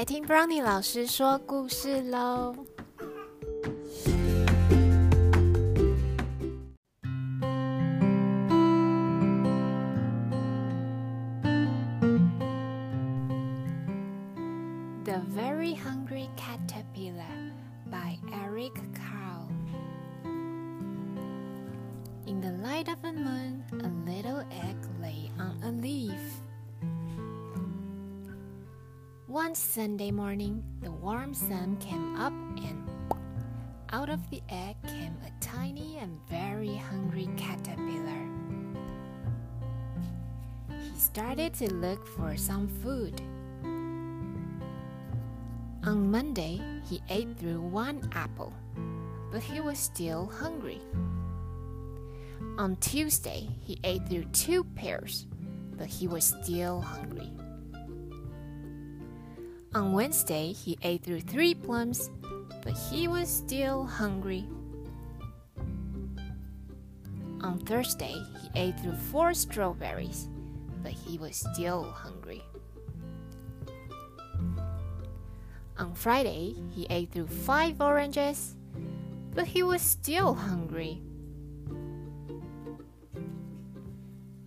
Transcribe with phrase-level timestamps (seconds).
[0.00, 2.54] 来听 Brownie 老师说故事喽。
[15.04, 17.52] The Very Hungry Caterpillar
[17.90, 19.48] by Eric Carle.
[22.26, 23.62] In the light of the moon,
[29.51, 32.87] One Sunday morning, the warm sun came up, and
[33.91, 38.29] out of the egg came a tiny and very hungry caterpillar.
[40.69, 43.21] He started to look for some food.
[45.83, 48.53] On Monday, he ate through one apple,
[49.33, 50.79] but he was still hungry.
[52.57, 55.27] On Tuesday, he ate through two pears,
[55.77, 57.29] but he was still hungry.
[59.73, 62.09] On Wednesday, he ate through three plums,
[62.61, 64.45] but he was still hungry.
[67.41, 70.27] On Thursday, he ate through four strawberries,
[70.83, 72.43] but he was still hungry.
[75.77, 78.57] On Friday, he ate through five oranges,
[79.33, 81.01] but he was still hungry.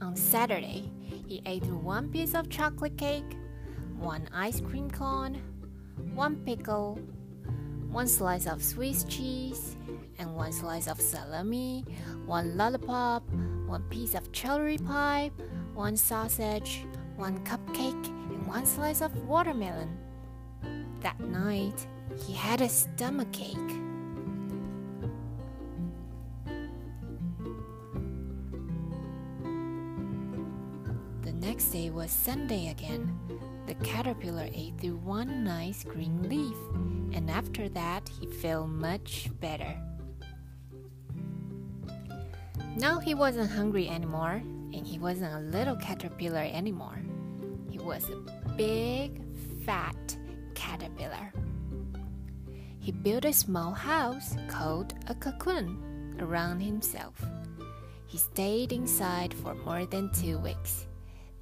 [0.03, 3.39] On Saturday, he ate through one piece of chocolate cake,
[4.05, 5.41] one ice cream cone,
[6.13, 7.01] one pickle,
[7.91, 9.79] one slice of Swiss cheese,
[10.19, 11.87] and one slice of salami,
[12.27, 13.23] one lollipop,
[13.67, 15.31] one piece of cherry pie,
[15.73, 16.85] one sausage,
[17.17, 19.97] one cupcake, and one slice of watermelon.
[21.01, 21.87] That night,
[22.27, 23.57] he had a stomachache.
[31.23, 33.19] The next day was Sunday again.
[33.67, 36.57] The caterpillar ate through one nice green leaf,
[37.17, 39.75] and after that, he felt much better.
[42.77, 44.43] Now he wasn't hungry anymore,
[44.75, 47.03] and he wasn't a little caterpillar anymore.
[47.71, 48.17] He was a
[48.57, 49.23] big,
[49.65, 50.17] fat
[50.55, 51.33] caterpillar.
[52.81, 57.15] He built a small house called a cocoon around himself.
[58.07, 60.87] He stayed inside for more than two weeks.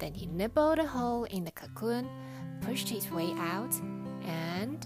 [0.02, 2.06] Then he nibbled a hole in the cocoon,
[2.60, 3.74] pushed his way out,
[4.22, 4.78] and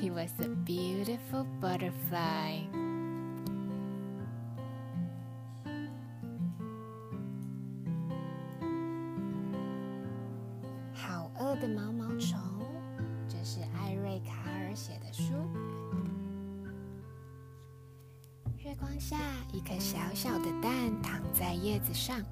[0.00, 2.60] he was a beautiful butterfly.
[10.94, 12.38] 好饿的毛毛虫，
[13.28, 15.32] 这是艾瑞卡尔写的书。
[18.58, 19.18] 月光下，
[19.52, 22.22] 一颗小小的蛋躺在叶子上。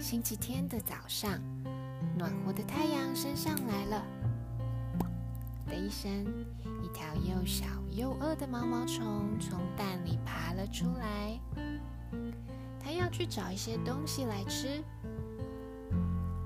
[0.00, 1.38] 星期天的早上，
[2.16, 4.02] 暖和的太阳升上来了。
[5.66, 6.10] 的一声，
[6.82, 11.38] 一条又小又饿的毛毛虫从蛋里爬了出来。
[12.82, 14.82] 它要去找一些东西来吃。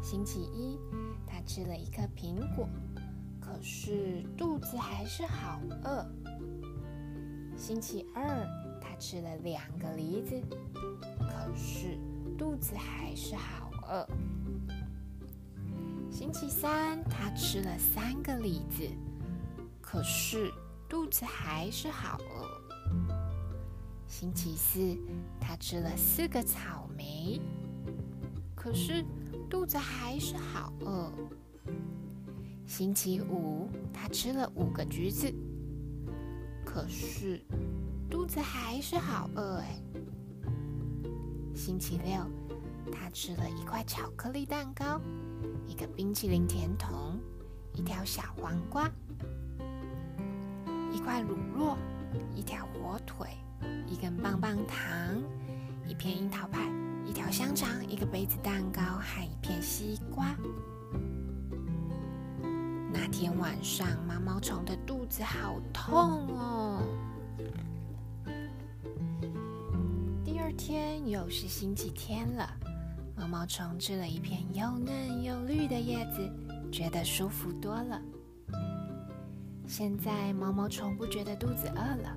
[0.02, 0.76] 星期一，
[1.24, 2.68] 它吃了一颗苹果，
[3.40, 6.04] 可是肚子还是好饿。
[7.56, 8.44] 星期二，
[8.80, 10.42] 它吃了两个梨子，
[11.20, 11.96] 可是。
[12.36, 14.08] 肚子还是好饿。
[16.10, 18.88] 星期三，他吃了三个李子，
[19.80, 20.52] 可是
[20.88, 22.48] 肚子还是好饿。
[24.06, 24.96] 星期四，
[25.40, 27.40] 他吃了四个草莓，
[28.54, 29.04] 可是
[29.50, 31.12] 肚子还是好饿。
[32.66, 35.32] 星期五，他吃了五个橘子，
[36.64, 37.40] 可是
[38.08, 39.78] 肚子还是好饿哎。
[41.64, 42.20] 星期六，
[42.92, 45.00] 他吃了一块巧克力蛋糕，
[45.66, 47.18] 一个冰淇淋甜筒，
[47.72, 48.86] 一条小黄瓜，
[50.92, 51.74] 一块乳酪，
[52.34, 53.28] 一条火腿，
[53.86, 54.78] 一根棒棒糖，
[55.86, 56.70] 一片樱桃派，
[57.06, 60.36] 一条香肠，一个杯子蛋糕和一片西瓜。
[62.92, 66.82] 那天晚上，毛毛虫的肚子好痛哦。
[70.44, 72.46] 第二天又是星期天了，
[73.16, 76.30] 毛毛虫吃了一片又嫩又绿的叶子，
[76.70, 77.98] 觉得舒服多了。
[79.66, 82.14] 现在毛毛虫不觉得肚子饿了，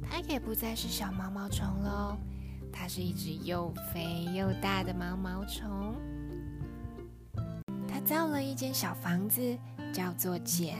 [0.00, 2.16] 它也不再是小毛毛虫喽，
[2.72, 5.94] 它是一只又肥又大的毛毛虫。
[7.86, 9.58] 它造了一间小房子，
[9.92, 10.78] 叫做茧，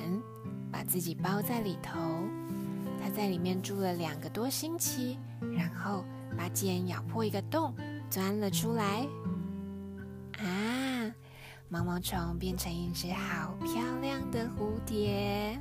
[0.72, 2.00] 把自己包在里头。
[2.98, 5.18] 它在里面住了两个多星期，
[5.54, 6.02] 然后。
[6.40, 7.74] 把茧咬破一个洞，
[8.08, 9.06] 钻了出来。
[10.38, 11.14] 啊，
[11.68, 15.60] 毛毛虫变成一只好漂亮的蝴蝶。